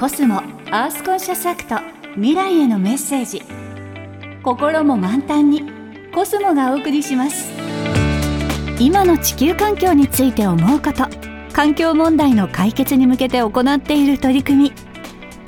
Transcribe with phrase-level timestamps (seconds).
[0.00, 0.36] コスモ
[0.70, 1.76] Earth Conscious Act
[2.14, 3.42] 未来へのメッセージ。
[4.42, 5.62] 心も満タンに
[6.14, 7.50] コスモがお送りします。
[8.78, 11.04] 今の地球環境について思うこと
[11.52, 14.72] 環境問題の解決に向けて行っている取り組み。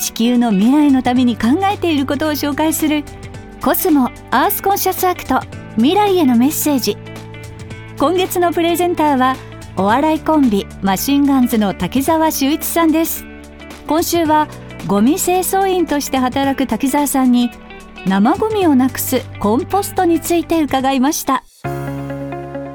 [0.00, 3.04] 地球の未来のために考えていることを紹介する
[3.62, 5.40] コスモ Earth Conscious Act
[5.76, 6.96] 未来へのメッセージ。
[7.98, 9.36] 今月のプレゼンターは
[9.76, 13.27] お笑いコンビマシンガンズの滝沢秀一さんです。
[13.88, 14.48] 今週は
[14.86, 17.50] ゴミ清掃員として働く滝沢さんに
[18.06, 21.42] 生ゴミをなくすコンポストについて伺いました。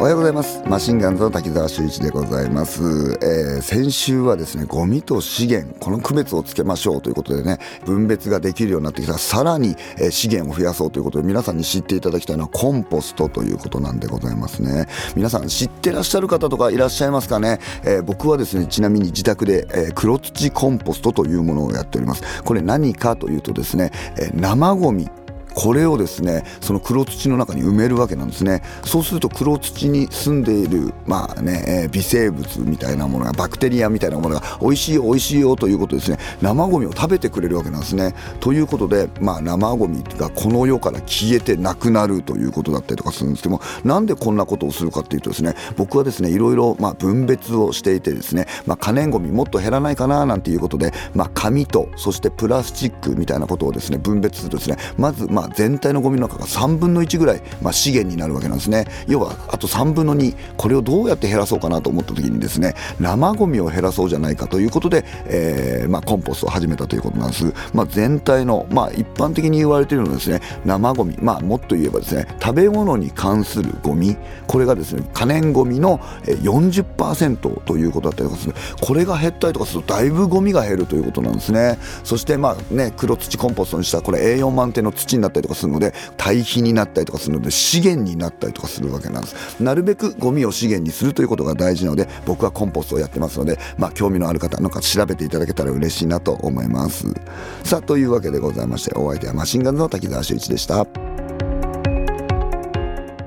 [0.00, 0.62] おはようございます。
[0.66, 9.18] マシンガンズの滝沢修一でございます、えー、先週はですねゴミと資源この区別をつけましょうということでね分別ができるようになってきた。
[9.18, 14.86] さらに、えー、資源を増やそうということで皆さんに知っていただきたいのはコンポストということなんでございますね。
[15.16, 22.42] 皆さん知ってらっしゃる方とかいらっしゃいますかね、えー、僕はですねちなみに自宅で、え黒土コンポストというものをやっております。
[22.42, 25.10] これ何かというとですね、え生ゴミ
[25.54, 28.62] これをですねその黒土の中に埋めるわけなんですね。
[28.84, 36.18] そうすると黒土に住んでいるまあね、え、微生物みたいなものがバクテリアみたいなものが美味しいよ美味しいよということですね。
[36.40, 38.14] 生ゴミを食べてくれるわけなんですね。
[38.40, 58.84] ということでまあ生ゴミがこの世から消えてなくなるということだったりとかするんですけどもなんでこんなことをするかっていうとですね僕はですねいろいろまあ分別をしていてですねまあ可燃ゴミもっと減らないかななんていうことでまあ紙とそしてプラスチックみたいなことをですね分別するとですねまずままあ、全体のゴミの中が3分の1ぐらい、まあ、資源になるわけなんですね。
[59.08, 78.54] 要はあと3分の2これをどうやって減らそうかなと思った時にですね生ゴミを減らそうじゃないかということで、えー、まあ、コンポストを始めたということなんです、まあ、全体の、まあ、一般的に言われているのはですね生ゴミ、まあ、もっと言えばですね食べ物に関するゴミこれがですね可燃ゴミの40%ということだったりとかする。
[78.82, 81.78] これが減ったりとかするとだいぶゴミが減るということなんですね。
[82.04, 89.62] そしてまあね黒土コンポストにしたこれ栄養満点の土になったりとかするので堆肥になったりとかするので資源になったりとかするわけなんです。
[89.62, 97.06] なるべくゴミを資源にするということが大事なので僕はコンポストをやってますのでまあ興味のある方なんか調べていただけたら嬉しいなと思います。
[97.64, 100.86] さあというわけでございましてお相手はマシンガンズの滝沢秀一でした。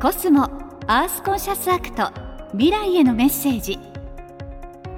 [0.02, 0.44] コスモ
[0.88, 2.12] アースコンシャスアクト
[2.52, 3.80] 未来へのメッセージ。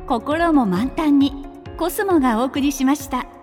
[0.08, 1.46] 心も満タンに
[1.78, 3.35] コスモがお送りしました。